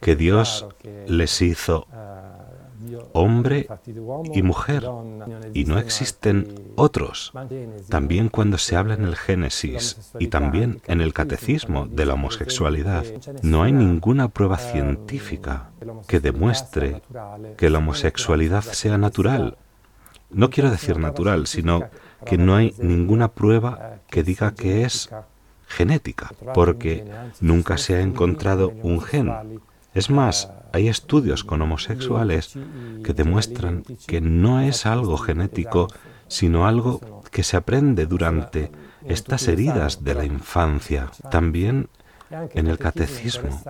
que 0.01 0.17
Dios 0.17 0.67
les 1.07 1.41
hizo 1.41 1.87
hombre 3.13 3.69
y 4.33 4.43
mujer, 4.43 4.85
y 5.55 5.65
no 5.65 5.79
existen 5.79 6.55
otros. 6.77 7.33
También 7.89 8.29
cuando 8.29 8.59
se 8.59 8.77
habla 8.77 8.95
en 8.95 9.05
el 9.05 9.17
Génesis 9.17 10.13
y 10.19 10.29
también 10.29 10.81
en 10.87 11.01
el 11.01 11.13
catecismo 11.13 11.87
de 11.87 12.07
la 12.07 12.15
homosexualidad, 12.15 13.05
no 13.43 13.63
hay 13.63 13.73
ninguna 13.73 14.29
prueba 14.29 14.59
científica 14.59 15.71
que 16.07 16.21
demuestre 16.21 17.03
que 17.57 17.71
la 17.71 17.79
homosexualidad 17.79 18.63
sea 18.63 18.99
natural. 18.99 19.57
No 20.31 20.51
quiero 20.51 20.71
decir 20.71 20.99
natural, 20.99 21.47
sino 21.47 21.89
que 22.27 22.37
no 22.37 22.55
hay 22.57 22.75
ninguna 22.79 23.29
prueba 23.29 24.01
que 24.11 24.23
diga 24.23 24.55
que 24.55 24.85
es 24.85 25.11
genética, 25.67 26.33
porque 26.55 27.05
nunca 27.41 27.79
se 27.79 27.97
ha 27.97 28.01
encontrado 28.01 28.73
un 28.83 29.01
gen. 29.01 29.33
Es 29.99 30.11
más, 30.11 30.49
hay 30.73 30.87
estudios 30.87 31.43
con 31.43 31.61
homosexuales 31.61 32.57
que 33.03 33.15
demuestran 33.15 33.83
que 34.07 34.21
no 34.21 34.61
es 34.61 34.87
algo 34.87 35.17
genético, 35.17 35.89
sino 36.29 36.69
algo 36.69 37.01
que 37.33 37.43
se 37.43 37.57
aprende 37.57 38.07
durante 38.07 38.71
estas 39.05 39.49
heridas 39.49 40.05
de 40.05 40.15
la 40.15 40.25
infancia. 40.25 41.11
También 41.33 41.89
en 42.31 42.69
el 42.69 42.79
catecismo. 42.79 43.61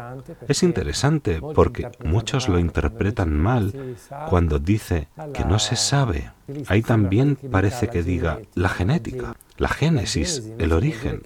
Es 0.47 0.63
interesante 0.63 1.41
porque 1.41 1.89
muchos 2.05 2.47
lo 2.47 2.59
interpretan 2.59 3.35
mal 3.35 3.97
cuando 4.29 4.59
dice 4.59 5.09
que 5.33 5.47
no 5.47 5.59
se 5.59 5.77
sabe. 5.77 6.31
Ahí 6.67 6.83
también 6.83 7.37
parece 7.37 7.89
que 7.89 8.03
diga 8.03 8.41
la 8.55 8.69
genética, 8.69 9.35
la 9.57 9.69
génesis, 9.69 10.53
el 10.59 10.73
origen. 10.75 11.23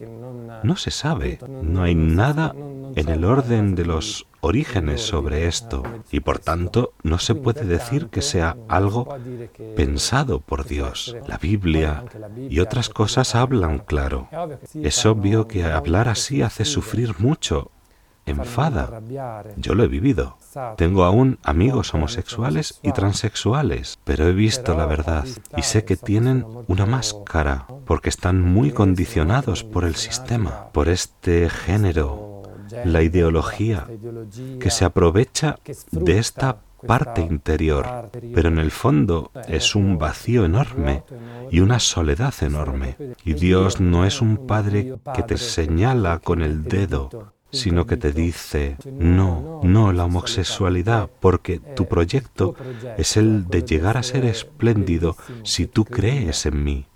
No 0.63 0.77
se 0.77 0.93
sabe. 0.93 1.41
No 1.49 1.83
hay 1.83 1.97
nada 1.97 2.55
en 2.95 3.09
el 3.09 3.25
orden 3.25 3.75
de 3.75 3.87
los 3.87 4.29
orígenes 4.43 5.01
sobre 5.01 5.47
esto 5.47 5.85
y 6.11 6.21
por 6.21 6.41
tanto 6.41 6.93
no 7.03 7.19
se 7.19 7.35
puede 7.35 7.65
decir 7.65 8.09
que 8.09 8.23
sea 8.23 8.57
algo 8.69 9.09
pensado 9.77 10.41
por 10.41 10.67
Dios. 10.67 11.17
La 11.27 11.39
Biblia 11.39 12.05
y 12.51 12.59
otras 12.59 12.89
cosas 12.89 13.35
hablan 13.37 13.79
claro. 13.79 14.29
Es 14.75 15.07
obvio 15.07 15.47
que 15.47 15.65
hablar 15.65 16.09
así 16.09 16.43
hace 16.43 16.65
sufrir 16.65 17.15
mucho, 17.19 17.71
enfada. 18.27 19.01
Yo 19.57 19.75
lo 19.77 19.85
he 19.85 19.89
vivido. 19.89 20.37
Tengo 20.77 21.05
aún 21.05 21.39
amigos 21.45 21.95
homosexuales 21.95 22.81
y 22.83 22.91
transexuales, 22.91 24.01
pero 24.03 24.27
he 24.27 24.33
visto 24.33 24.77
la 24.77 24.87
verdad 24.87 25.25
y 25.57 25.63
sé 25.63 25.85
que 25.85 25.97
tienen 25.97 26.45
una 26.67 26.85
máscara 26.85 27.69
porque 27.87 28.09
están 28.09 28.43
muy 28.43 28.73
condicionados 28.73 29.63
por 29.63 29.85
el 29.85 29.95
sistema, 29.95 30.69
por 30.73 30.89
este 30.89 31.49
género 31.49 32.32
la 32.85 33.03
ideología 33.03 33.87
que 34.61 34.71
se 34.71 34.85
aprovecha 34.85 35.59
de 35.91 36.19
esta 36.19 36.61
parte 36.87 37.21
interior, 37.21 38.11
pero 38.35 38.49
en 38.49 38.59
el 38.59 38.71
fondo 38.71 39.31
es 39.49 39.75
un 39.75 39.99
vacío 39.99 40.45
enorme 40.45 41.05
y 41.51 41.61
una 41.61 41.79
soledad 41.79 42.35
enorme. 42.41 42.97
Y 43.25 43.35
Dios 43.35 43.81
no 43.81 44.05
es 44.05 44.21
un 44.21 44.47
Padre 44.47 44.95
que 45.15 45.23
te 45.23 45.37
señala 45.39 46.19
con 46.19 46.43
el 46.43 46.65
dedo, 46.65 47.33
sino 47.51 47.87
que 47.87 47.97
te 47.97 48.13
dice, 48.13 48.77
no, 48.91 49.61
no 49.63 49.93
la 49.93 50.05
homosexualidad, 50.05 51.11
porque 51.21 51.59
tu 51.59 51.87
proyecto 51.87 52.55
es 52.97 53.17
el 53.17 53.47
de 53.47 53.63
llegar 53.63 53.97
a 53.97 54.03
ser 54.03 54.25
espléndido 54.25 55.17
si 55.45 55.67
tú 55.67 55.85
crees 55.85 56.47
en 56.47 56.65
mí. 56.65 56.87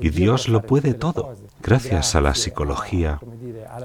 Y 0.00 0.10
Dios 0.10 0.48
lo 0.48 0.62
puede 0.62 0.94
todo. 0.94 1.34
Gracias 1.62 2.14
a 2.14 2.20
la 2.20 2.34
psicología 2.34 3.20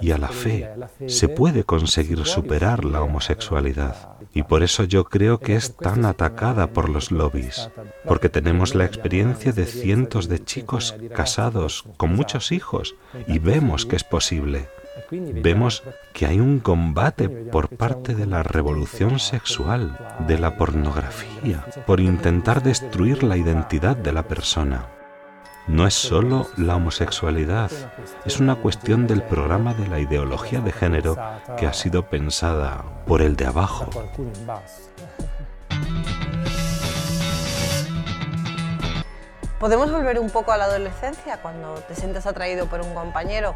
y 0.02 0.12
a 0.12 0.18
la 0.18 0.30
fe 0.30 0.70
se 1.08 1.28
puede 1.28 1.64
conseguir 1.64 2.26
superar 2.26 2.86
la 2.86 3.02
homosexualidad. 3.02 4.18
Y 4.34 4.44
por 4.44 4.64
eso 4.64 4.84
yo 4.84 5.04
creo 5.06 5.40
que 5.40 5.56
es 5.56 5.76
tan 5.76 6.06
atacada 6.06 6.68
por 6.68 6.90
los 6.90 7.12
lobbies, 7.12 7.70
porque 8.06 8.30
tenemos 8.30 8.74
la 8.74 8.86
experiencia 8.86 9.52
de 9.52 9.66
cientos 9.66 10.28
de 10.28 10.44
chicos 10.44 10.96
casados 11.16 11.86
con 11.98 12.16
muchos 12.16 12.52
hijos 12.52 12.96
y 13.28 13.40
vemos 13.40 13.86
que 13.86 13.96
es 13.96 14.04
posible. 14.04 14.68
Vemos 15.12 15.84
que 16.14 16.26
hay 16.26 16.40
un 16.40 16.60
combate 16.60 17.30
por 17.30 17.70
parte 17.70 18.16
de 18.16 18.26
la 18.26 18.42
revolución 18.42 19.20
sexual, 19.20 19.98
de 20.28 20.40
la 20.40 20.58
pornografía, 20.58 21.66
por 21.86 22.00
intentar 22.00 22.64
destruir 22.64 23.24
la 23.24 23.38
identidad 23.38 23.96
de 23.96 24.14
la 24.14 24.28
persona. 24.28 24.88
No 25.68 25.88
es 25.88 25.94
solo 25.94 26.48
la 26.58 26.76
homosexualidad, 26.76 27.72
es 28.26 28.40
una 28.40 28.56
cuestión 28.56 29.08
del 29.08 29.24
programa 29.24 29.74
de 29.74 29.88
la 29.88 30.00
ideología 30.00 30.60
de 30.60 30.74
género 30.74 31.18
que 31.58 31.68
ha 31.68 31.74
sido 31.74 32.10
pensada 32.10 32.84
por 33.08 33.22
el 33.22 33.38
de 33.38 33.46
abajo. 33.46 33.90
Podemos 39.58 39.90
volver 39.90 40.20
un 40.20 40.30
poco 40.30 40.52
a 40.52 40.58
la 40.58 40.66
adolescencia, 40.66 41.38
cuando 41.42 41.76
te 41.88 41.96
sientes 41.96 42.26
atraído 42.26 42.68
por 42.68 42.82
un 42.82 42.94
compañero. 42.94 43.56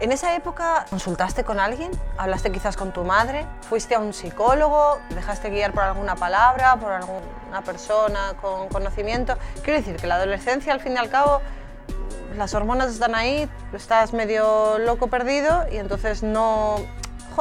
¿En 0.00 0.10
esa 0.10 0.34
época 0.34 0.86
consultaste 0.90 1.44
con 1.44 1.60
alguien? 1.60 1.90
¿Hablaste 2.18 2.50
quizás 2.50 2.76
con 2.76 2.92
tu 2.92 3.04
madre? 3.04 3.46
¿Fuiste 3.68 3.94
a 3.94 4.00
un 4.00 4.12
psicólogo? 4.12 4.98
¿Dejaste 5.10 5.50
guiar 5.50 5.72
por 5.72 5.84
alguna 5.84 6.16
palabra, 6.16 6.76
por 6.76 6.92
alguna 6.92 7.62
persona 7.64 8.34
con 8.40 8.68
conocimiento? 8.68 9.38
Quiero 9.62 9.78
decir 9.78 9.96
que 9.96 10.06
la 10.06 10.16
adolescencia, 10.16 10.72
al 10.72 10.80
fin 10.80 10.94
y 10.94 10.96
al 10.96 11.10
cabo, 11.10 11.40
las 12.36 12.54
hormonas 12.54 12.92
están 12.92 13.14
ahí, 13.14 13.48
estás 13.72 14.12
medio 14.12 14.78
loco 14.78 15.06
perdido 15.06 15.64
y 15.70 15.76
entonces 15.76 16.22
no, 16.24 16.76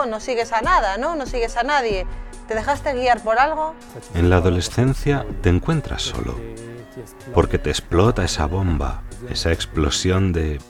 no 0.07 0.19
sigues 0.19 0.53
a 0.53 0.62
nada, 0.62 0.98
¿no? 0.98 1.15
No 1.15 1.25
sigues 1.25 1.57
a 1.57 1.63
nadie. 1.63 2.05
¿Te 2.48 2.53
dejaste 2.53 2.93
guiar 2.93 3.22
por 3.22 3.39
algo? 3.39 3.74
En 4.13 4.29
la 4.29 4.38
adolescencia 4.38 5.25
te 5.41 5.50
encuentras 5.50 6.03
solo, 6.03 6.39
porque 7.33 7.57
te 7.57 7.72
explota 7.72 8.24
esa 8.24 8.45
bomba, 8.45 9.01
esa 9.29 9.51
explosión 9.51 10.33
de 10.33 10.62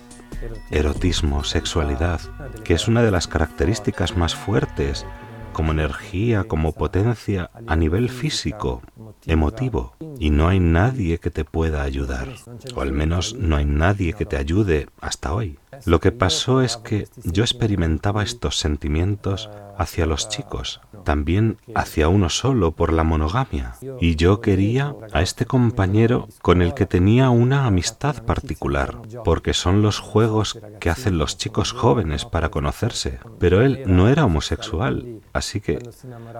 erotismo, 0.71 1.43
sexualidad, 1.43 2.21
que 2.63 2.73
es 2.73 2.87
una 2.87 3.01
de 3.03 3.11
las 3.11 3.27
características 3.27 4.17
más 4.17 4.35
fuertes 4.35 5.05
como 5.53 5.71
energía, 5.71 6.43
como 6.45 6.73
potencia 6.73 7.51
a 7.67 7.75
nivel 7.75 8.09
físico, 8.09 8.81
emotivo, 9.25 9.95
y 10.19 10.31
no 10.31 10.47
hay 10.47 10.59
nadie 10.59 11.19
que 11.19 11.29
te 11.29 11.45
pueda 11.45 11.83
ayudar, 11.83 12.27
o 12.75 12.81
al 12.81 12.91
menos 12.91 13.35
no 13.35 13.55
hay 13.55 13.65
nadie 13.65 14.13
que 14.13 14.25
te 14.25 14.37
ayude 14.37 14.87
hasta 14.99 15.33
hoy. 15.33 15.59
Lo 15.85 15.99
que 15.99 16.11
pasó 16.11 16.61
es 16.61 16.77
que 16.77 17.07
yo 17.23 17.43
experimentaba 17.43 18.23
estos 18.23 18.57
sentimientos 18.57 19.49
hacia 19.77 20.05
los 20.05 20.29
chicos, 20.29 20.81
también 21.03 21.57
hacia 21.75 22.07
uno 22.07 22.29
solo 22.29 22.71
por 22.71 22.93
la 22.93 23.03
monogamia. 23.03 23.75
Y 23.99 24.15
yo 24.15 24.41
quería 24.41 24.95
a 25.11 25.21
este 25.21 25.45
compañero 25.45 26.27
con 26.41 26.61
el 26.61 26.73
que 26.73 26.85
tenía 26.85 27.29
una 27.29 27.65
amistad 27.65 28.23
particular, 28.23 28.97
porque 29.25 29.53
son 29.53 29.81
los 29.81 29.99
juegos 29.99 30.59
que 30.79 30.89
hacen 30.89 31.17
los 31.17 31.37
chicos 31.37 31.71
jóvenes 31.71 32.25
para 32.25 32.49
conocerse. 32.49 33.19
Pero 33.39 33.61
él 33.61 33.83
no 33.85 34.07
era 34.09 34.25
homosexual, 34.25 35.21
así 35.33 35.59
que 35.59 35.79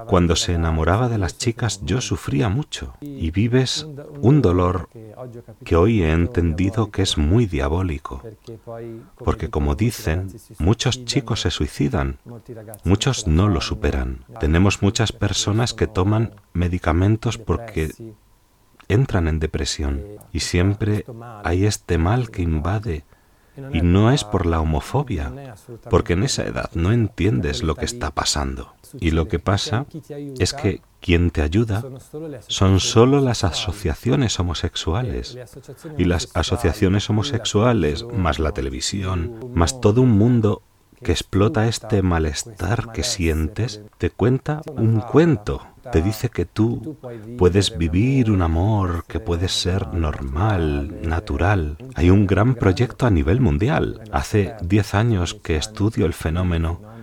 cuando 0.07 0.35
se 0.35 0.53
enamoraba 0.53 1.09
de 1.09 1.17
las 1.17 1.37
chicas 1.37 1.81
yo 1.83 2.01
sufría 2.01 2.49
mucho. 2.49 2.93
Y 3.01 3.31
vives 3.31 3.87
un 4.21 4.41
dolor 4.41 4.89
que 5.63 5.75
hoy 5.75 6.03
he 6.03 6.11
entendido 6.11 6.91
que 6.91 7.01
es 7.01 7.17
muy 7.17 7.45
diabólico, 7.45 8.21
porque 9.33 9.49
como 9.49 9.73
dicen, 9.73 10.27
muchos 10.59 11.05
chicos 11.05 11.41
se 11.41 11.49
suicidan, 11.49 12.19
muchos 12.83 13.25
no 13.25 13.47
lo 13.47 13.61
superan. 13.61 14.25
Tenemos 14.39 14.83
muchas 14.83 15.11
personas 15.11 15.73
que 15.73 15.87
toman 15.87 16.35
medicamentos 16.53 17.39
porque 17.39 17.89
entran 18.87 19.27
en 19.27 19.39
depresión 19.39 20.03
y 20.31 20.41
siempre 20.41 21.03
hay 21.43 21.65
este 21.65 21.97
mal 21.97 22.29
que 22.29 22.43
invade 22.43 23.05
y 23.71 23.81
no 23.81 24.11
es 24.11 24.23
por 24.23 24.45
la 24.45 24.59
homofobia, 24.59 25.31
porque 25.89 26.13
en 26.13 26.23
esa 26.23 26.43
edad 26.43 26.69
no 26.73 26.91
entiendes 26.91 27.63
lo 27.63 27.75
que 27.75 27.85
está 27.85 28.11
pasando. 28.11 28.73
Y 28.99 29.11
lo 29.11 29.27
que 29.27 29.39
pasa 29.39 29.85
es 30.39 30.53
que 30.53 30.81
quien 31.01 31.31
te 31.31 31.41
ayuda 31.41 31.83
son 32.47 32.79
solo 32.79 33.19
las 33.19 33.43
asociaciones 33.43 34.39
homosexuales. 34.39 35.37
Y 35.97 36.05
las 36.05 36.29
asociaciones 36.33 37.09
homosexuales, 37.09 38.05
más 38.05 38.39
la 38.39 38.51
televisión, 38.51 39.39
más 39.53 39.81
todo 39.81 40.01
un 40.01 40.11
mundo 40.11 40.61
que 41.03 41.11
explota 41.11 41.67
este 41.67 42.01
malestar 42.01 42.91
que 42.91 43.03
sientes, 43.03 43.81
te 43.97 44.09
cuenta 44.09 44.61
un 44.75 45.01
cuento. 45.01 45.61
Te 45.91 46.01
dice 46.01 46.29
que 46.29 46.45
tú 46.45 46.97
puedes 47.37 47.77
vivir 47.77 48.31
un 48.31 48.41
amor 48.41 49.03
que 49.05 49.19
puede 49.19 49.49
ser 49.49 49.93
normal, 49.93 51.01
natural. 51.01 51.77
Hay 51.95 52.09
un 52.09 52.25
gran 52.25 52.55
proyecto 52.55 53.05
a 53.05 53.11
nivel 53.11 53.41
mundial. 53.41 54.01
Hace 54.11 54.55
10 54.61 54.93
años 54.95 55.33
que 55.33 55.57
estudio 55.57 56.05
el 56.05 56.13
fenómeno 56.13 56.93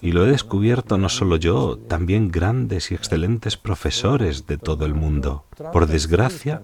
y 0.00 0.12
lo 0.12 0.26
he 0.26 0.30
descubierto 0.30 0.98
no 0.98 1.08
solo 1.08 1.36
yo, 1.36 1.78
también 1.78 2.30
grandes 2.30 2.90
y 2.90 2.94
excelentes 2.94 3.56
profesores 3.56 4.46
de 4.46 4.58
todo 4.58 4.84
el 4.84 4.94
mundo. 4.94 5.44
Por 5.72 5.86
desgracia, 5.86 6.62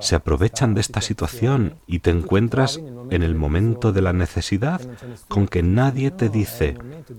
se 0.00 0.16
aprovechan 0.16 0.74
de 0.74 0.80
esta 0.80 1.00
situación 1.00 1.76
y 1.86 2.00
te 2.00 2.10
encuentras 2.10 2.80
en 3.12 3.22
el 3.22 3.34
momento 3.34 3.92
de 3.92 4.02
la 4.02 4.12
necesidad 4.12 4.80
con 5.28 5.46
que 5.46 5.62
nadie 5.62 6.10
te 6.10 6.28
dice 6.28 6.76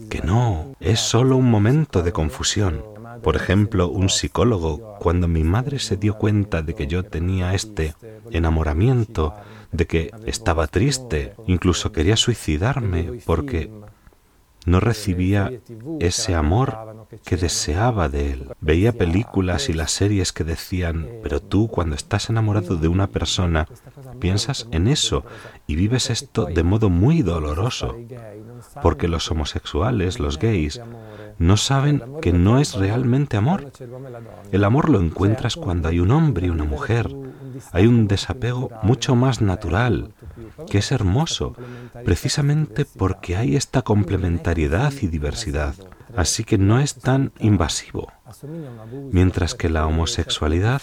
que 0.09 0.21
no, 0.21 0.75
es 0.79 0.99
solo 0.99 1.37
un 1.37 1.49
momento 1.49 2.01
de 2.01 2.11
confusión. 2.11 2.83
Por 3.21 3.35
ejemplo, 3.35 3.89
un 3.89 4.09
psicólogo, 4.09 4.97
cuando 4.99 5.27
mi 5.27 5.43
madre 5.43 5.79
se 5.79 5.97
dio 5.97 6.15
cuenta 6.15 6.61
de 6.61 6.73
que 6.73 6.87
yo 6.87 7.03
tenía 7.03 7.53
este 7.53 7.93
enamoramiento, 8.31 9.33
de 9.71 9.85
que 9.85 10.11
estaba 10.25 10.67
triste, 10.67 11.33
incluso 11.47 11.91
quería 11.91 12.17
suicidarme 12.17 13.19
porque 13.25 13.69
no 14.65 14.79
recibía 14.79 15.51
ese 15.99 16.35
amor 16.35 17.07
que 17.25 17.37
deseaba 17.37 18.09
de 18.09 18.31
él. 18.31 18.49
Veía 18.61 18.93
películas 18.93 19.69
y 19.69 19.73
las 19.73 19.91
series 19.91 20.31
que 20.31 20.43
decían, 20.43 21.07
pero 21.21 21.41
tú 21.41 21.67
cuando 21.67 21.95
estás 21.95 22.29
enamorado 22.29 22.77
de 22.77 22.87
una 22.87 23.07
persona, 23.07 23.67
piensas 24.19 24.67
en 24.71 24.87
eso 24.87 25.25
y 25.65 25.75
vives 25.75 26.09
esto 26.09 26.45
de 26.45 26.63
modo 26.63 26.89
muy 26.89 27.21
doloroso, 27.21 27.95
porque 28.81 29.07
los 29.07 29.29
homosexuales, 29.31 30.19
los 30.19 30.37
gays, 30.37 30.81
no 31.39 31.57
saben 31.57 32.03
que 32.21 32.33
no 32.33 32.59
es 32.59 32.75
realmente 32.75 33.37
amor. 33.37 33.71
El 34.51 34.63
amor 34.63 34.89
lo 34.89 34.99
encuentras 34.99 35.55
cuando 35.55 35.89
hay 35.89 35.99
un 35.99 36.11
hombre 36.11 36.47
y 36.47 36.49
una 36.49 36.65
mujer. 36.65 37.09
Hay 37.71 37.87
un 37.87 38.07
desapego 38.07 38.69
mucho 38.81 39.15
más 39.15 39.41
natural, 39.41 40.13
que 40.69 40.79
es 40.79 40.91
hermoso, 40.91 41.55
precisamente 42.05 42.85
porque 42.85 43.35
hay 43.35 43.55
esta 43.55 43.81
complementariedad 43.83 44.93
y 45.01 45.07
diversidad, 45.07 45.75
así 46.15 46.43
que 46.43 46.57
no 46.57 46.79
es 46.79 46.95
tan 46.95 47.31
invasivo, 47.39 48.11
mientras 49.11 49.55
que 49.55 49.69
la 49.69 49.87
homosexualidad 49.87 50.81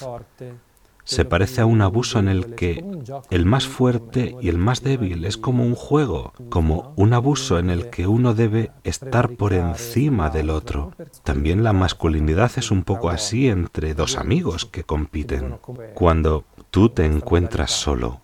se 1.04 1.24
parece 1.24 1.60
a 1.60 1.66
un 1.66 1.82
abuso 1.82 2.18
en 2.18 2.28
el 2.28 2.54
que 2.54 2.84
el 3.30 3.46
más 3.46 3.66
fuerte 3.66 4.36
y 4.40 4.48
el 4.48 4.58
más 4.58 4.82
débil 4.82 5.24
es 5.24 5.36
como 5.36 5.64
un 5.64 5.74
juego, 5.74 6.32
como 6.48 6.92
un 6.96 7.12
abuso 7.12 7.58
en 7.58 7.70
el 7.70 7.90
que 7.90 8.06
uno 8.06 8.34
debe 8.34 8.70
estar 8.84 9.30
por 9.30 9.52
encima 9.52 10.30
del 10.30 10.50
otro. 10.50 10.92
También 11.24 11.64
la 11.64 11.72
masculinidad 11.72 12.52
es 12.56 12.70
un 12.70 12.84
poco 12.84 13.10
así 13.10 13.48
entre 13.48 13.94
dos 13.94 14.16
amigos 14.16 14.66
que 14.66 14.84
compiten. 14.84 15.58
Cuando 15.94 16.44
tú 16.70 16.88
te 16.88 17.04
encuentras 17.04 17.70
solo, 17.70 18.20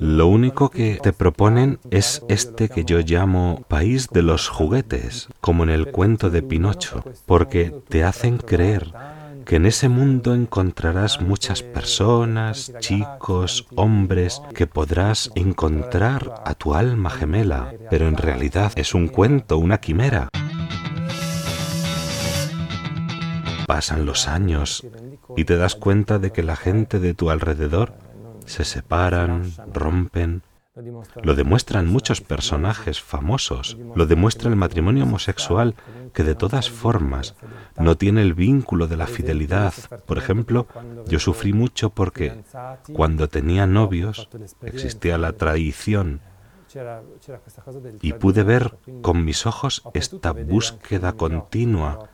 lo 0.00 0.26
único 0.26 0.70
que 0.70 0.98
te 1.02 1.12
proponen 1.12 1.78
es 1.90 2.22
este 2.28 2.68
que 2.68 2.84
yo 2.84 2.98
llamo 3.00 3.62
país 3.68 4.08
de 4.08 4.22
los 4.22 4.48
juguetes, 4.48 5.28
como 5.40 5.62
en 5.62 5.70
el 5.70 5.92
cuento 5.92 6.30
de 6.30 6.42
Pinocho, 6.42 7.04
porque 7.26 7.72
te 7.88 8.02
hacen 8.04 8.38
creer 8.38 8.92
que 9.44 9.56
en 9.56 9.66
ese 9.66 9.88
mundo 9.88 10.34
encontrarás 10.34 11.20
muchas 11.20 11.62
personas, 11.62 12.72
chicos, 12.78 13.66
hombres, 13.74 14.42
que 14.54 14.66
podrás 14.66 15.30
encontrar 15.34 16.42
a 16.44 16.54
tu 16.54 16.74
alma 16.74 17.10
gemela, 17.10 17.72
pero 17.90 18.08
en 18.08 18.16
realidad 18.16 18.72
es 18.76 18.94
un 18.94 19.08
cuento, 19.08 19.58
una 19.58 19.78
quimera. 19.78 20.28
Pasan 23.66 24.06
los 24.06 24.28
años 24.28 24.86
y 25.36 25.44
te 25.44 25.56
das 25.56 25.74
cuenta 25.74 26.18
de 26.18 26.32
que 26.32 26.42
la 26.42 26.56
gente 26.56 27.00
de 27.00 27.14
tu 27.14 27.30
alrededor 27.30 27.94
se 28.46 28.64
separan, 28.64 29.52
rompen. 29.72 30.42
Lo 31.22 31.34
demuestran 31.34 31.86
muchos 31.86 32.20
personajes 32.20 33.00
famosos, 33.00 33.78
lo 33.94 34.06
demuestra 34.06 34.50
el 34.50 34.56
matrimonio 34.56 35.04
homosexual 35.04 35.76
que 36.14 36.22
de 36.22 36.34
todas 36.34 36.70
formas 36.70 37.34
no 37.76 37.96
tiene 37.96 38.22
el 38.22 38.34
vínculo 38.34 38.86
de 38.86 38.96
la 38.96 39.06
fidelidad. 39.06 39.74
Por 40.06 40.16
ejemplo, 40.16 40.66
yo 41.06 41.18
sufrí 41.18 41.52
mucho 41.52 41.90
porque 41.90 42.42
cuando 42.92 43.28
tenía 43.28 43.66
novios 43.66 44.28
existía 44.62 45.18
la 45.18 45.32
traición 45.32 46.20
y 48.00 48.12
pude 48.14 48.42
ver 48.42 48.78
con 49.02 49.24
mis 49.24 49.46
ojos 49.46 49.82
esta 49.94 50.32
búsqueda 50.32 51.12
continua, 51.12 52.08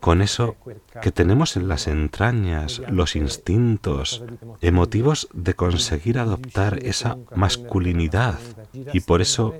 con 0.00 0.20
eso 0.22 0.56
que 1.00 1.12
tenemos 1.12 1.56
en 1.56 1.68
las 1.68 1.86
entrañas, 1.86 2.82
los 2.90 3.16
instintos 3.16 4.22
emotivos 4.60 5.28
de 5.32 5.54
conseguir 5.54 6.18
adoptar 6.18 6.78
esa 6.82 7.16
masculinidad. 7.34 8.38
Y 8.92 9.00
por 9.00 9.22
eso 9.22 9.54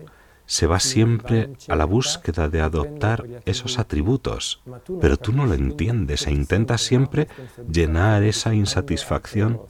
se 0.46 0.66
va 0.66 0.80
siempre 0.80 1.50
a 1.68 1.76
la 1.76 1.84
búsqueda 1.84 2.48
de 2.48 2.60
adoptar 2.60 3.24
esos 3.44 3.78
atributos, 3.78 4.62
pero 5.00 5.16
tú 5.16 5.32
no 5.32 5.44
lo 5.46 5.54
entiendes 5.54 6.26
e 6.26 6.32
intentas 6.32 6.80
siempre 6.80 7.28
llenar 7.70 8.22
esa 8.22 8.54
insatisfacción 8.54 9.60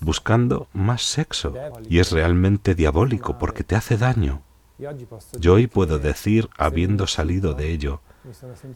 buscando 0.00 0.68
más 0.72 1.02
sexo 1.02 1.54
y 1.88 2.00
es 2.00 2.12
realmente 2.12 2.74
diabólico 2.74 3.38
porque 3.38 3.64
te 3.64 3.76
hace 3.76 3.96
daño. 3.96 4.42
Yo 5.38 5.54
hoy 5.54 5.68
puedo 5.68 5.98
decir, 5.98 6.48
habiendo 6.58 7.06
salido 7.06 7.54
de 7.54 7.70
ello, 7.70 8.00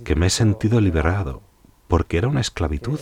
que 0.05 0.15
me 0.15 0.27
he 0.27 0.31
sentido 0.31 0.81
liberado, 0.81 1.43
porque 1.89 2.19
era 2.19 2.29
una 2.29 2.41
esclavitud 2.41 3.01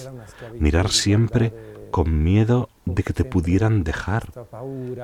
mirar 0.59 0.91
siempre 0.91 1.53
con 1.97 2.23
miedo 2.23 2.69
de 2.85 3.03
que 3.03 3.15
te 3.15 3.25
pudieran 3.25 3.83
dejar, 3.83 4.31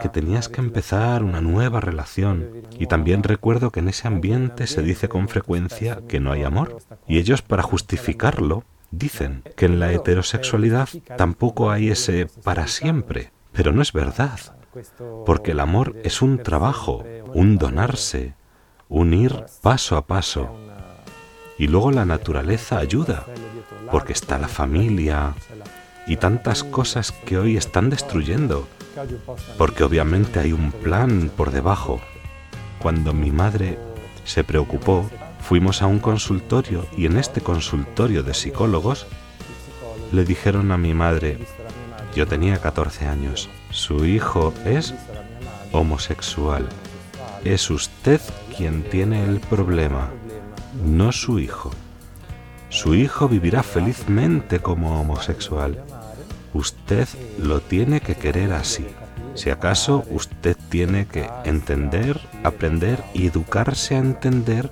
que 0.02 0.10
tenías 0.10 0.50
que 0.50 0.60
empezar 0.60 1.24
una 1.24 1.40
nueva 1.40 1.80
relación. 1.80 2.50
Y 2.78 2.86
también 2.86 3.22
recuerdo 3.22 3.70
que 3.70 3.80
en 3.80 3.88
ese 3.88 4.08
ambiente 4.08 4.66
se 4.66 4.82
dice 4.82 5.08
con 5.08 5.26
frecuencia 5.28 6.02
que 6.06 6.20
no 6.20 6.32
hay 6.32 6.42
amor. 6.42 6.76
Y 7.08 7.16
ellos 7.16 7.40
para 7.40 7.62
justificarlo 7.62 8.64
dicen 8.90 9.42
que 9.56 9.64
en 9.64 9.80
la 9.80 9.90
heterosexualidad 9.90 10.86
tampoco 11.16 11.70
hay 11.70 11.88
ese 11.88 12.26
para 12.44 12.66
siempre. 12.66 13.32
Pero 13.52 13.72
no 13.72 13.80
es 13.80 13.94
verdad, 13.94 14.38
porque 15.24 15.52
el 15.52 15.60
amor 15.60 15.96
es 16.04 16.20
un 16.20 16.42
trabajo, 16.42 17.04
un 17.32 17.56
donarse, 17.56 18.34
un 18.90 19.14
ir 19.14 19.46
paso 19.62 19.96
a 19.96 20.06
paso. 20.06 20.54
Y 21.56 21.68
luego 21.68 21.90
la 21.90 22.04
naturaleza 22.04 22.76
ayuda, 22.76 23.24
porque 23.90 24.12
está 24.12 24.36
la 24.36 24.48
familia, 24.48 25.34
y 26.06 26.16
tantas 26.16 26.64
cosas 26.64 27.12
que 27.12 27.38
hoy 27.38 27.56
están 27.56 27.90
destruyendo, 27.90 28.68
porque 29.58 29.84
obviamente 29.84 30.40
hay 30.40 30.52
un 30.52 30.72
plan 30.72 31.30
por 31.36 31.50
debajo. 31.50 32.00
Cuando 32.78 33.12
mi 33.12 33.30
madre 33.30 33.78
se 34.24 34.44
preocupó, 34.44 35.08
fuimos 35.40 35.82
a 35.82 35.86
un 35.86 35.98
consultorio 35.98 36.86
y 36.96 37.06
en 37.06 37.16
este 37.16 37.40
consultorio 37.40 38.22
de 38.22 38.34
psicólogos 38.34 39.06
le 40.12 40.24
dijeron 40.24 40.72
a 40.72 40.78
mi 40.78 40.94
madre, 40.94 41.38
yo 42.14 42.26
tenía 42.26 42.58
14 42.58 43.06
años, 43.06 43.48
su 43.70 44.04
hijo 44.04 44.52
es 44.64 44.94
homosexual. 45.72 46.68
Es 47.44 47.70
usted 47.70 48.20
quien 48.56 48.82
tiene 48.84 49.24
el 49.24 49.40
problema, 49.40 50.10
no 50.84 51.10
su 51.12 51.40
hijo. 51.40 51.70
Su 52.72 52.94
hijo 52.94 53.28
vivirá 53.28 53.62
felizmente 53.62 54.60
como 54.60 54.98
homosexual. 54.98 55.84
Usted 56.54 57.06
lo 57.38 57.60
tiene 57.60 58.00
que 58.00 58.14
querer 58.14 58.54
así. 58.54 58.86
Si 59.34 59.50
acaso 59.50 60.04
usted 60.08 60.56
tiene 60.70 61.06
que 61.06 61.28
entender, 61.44 62.18
aprender 62.42 63.04
y 63.12 63.26
educarse 63.26 63.94
a 63.94 63.98
entender 63.98 64.70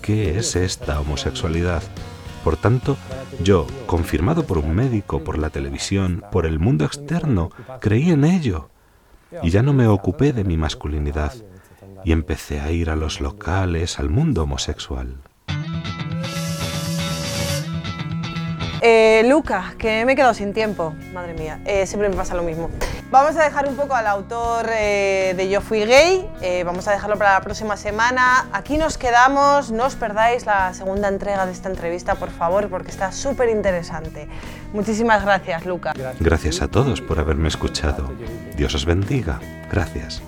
qué 0.00 0.38
es 0.38 0.54
esta 0.54 1.00
homosexualidad. 1.00 1.82
Por 2.44 2.56
tanto, 2.56 2.96
yo, 3.42 3.66
confirmado 3.86 4.46
por 4.46 4.58
un 4.58 4.72
médico, 4.72 5.24
por 5.24 5.36
la 5.36 5.50
televisión, 5.50 6.22
por 6.30 6.46
el 6.46 6.60
mundo 6.60 6.84
externo, 6.84 7.50
creí 7.80 8.10
en 8.10 8.24
ello. 8.24 8.68
Y 9.42 9.50
ya 9.50 9.62
no 9.62 9.72
me 9.72 9.88
ocupé 9.88 10.32
de 10.32 10.44
mi 10.44 10.56
masculinidad. 10.56 11.34
Y 12.04 12.12
empecé 12.12 12.60
a 12.60 12.70
ir 12.70 12.90
a 12.90 12.96
los 12.96 13.20
locales, 13.20 13.98
al 13.98 14.08
mundo 14.08 14.44
homosexual. 14.44 15.16
Eh, 18.80 19.22
Luca, 19.26 19.74
que 19.78 20.04
me 20.04 20.12
he 20.12 20.16
quedado 20.16 20.34
sin 20.34 20.52
tiempo. 20.52 20.94
Madre 21.12 21.34
mía, 21.34 21.60
eh, 21.64 21.86
siempre 21.86 22.08
me 22.08 22.16
pasa 22.16 22.34
lo 22.34 22.42
mismo. 22.42 22.70
Vamos 23.10 23.36
a 23.36 23.42
dejar 23.42 23.68
un 23.68 23.74
poco 23.74 23.96
al 23.96 24.06
autor 24.06 24.66
eh, 24.72 25.34
de 25.36 25.48
Yo 25.48 25.60
Fui 25.60 25.84
Gay, 25.84 26.28
eh, 26.42 26.62
vamos 26.62 26.86
a 26.86 26.92
dejarlo 26.92 27.18
para 27.18 27.34
la 27.34 27.40
próxima 27.40 27.76
semana. 27.76 28.46
Aquí 28.52 28.78
nos 28.78 28.98
quedamos, 28.98 29.72
no 29.72 29.86
os 29.86 29.96
perdáis 29.96 30.46
la 30.46 30.72
segunda 30.74 31.08
entrega 31.08 31.44
de 31.44 31.50
esta 31.50 31.68
entrevista, 31.68 32.14
por 32.14 32.30
favor, 32.30 32.68
porque 32.68 32.92
está 32.92 33.10
súper 33.10 33.48
interesante. 33.48 34.28
Muchísimas 34.72 35.24
gracias, 35.24 35.66
Luca. 35.66 35.92
Gracias 36.20 36.62
a 36.62 36.68
todos 36.68 37.00
por 37.00 37.18
haberme 37.18 37.48
escuchado. 37.48 38.08
Dios 38.56 38.76
os 38.76 38.86
bendiga. 38.86 39.40
Gracias. 39.72 40.22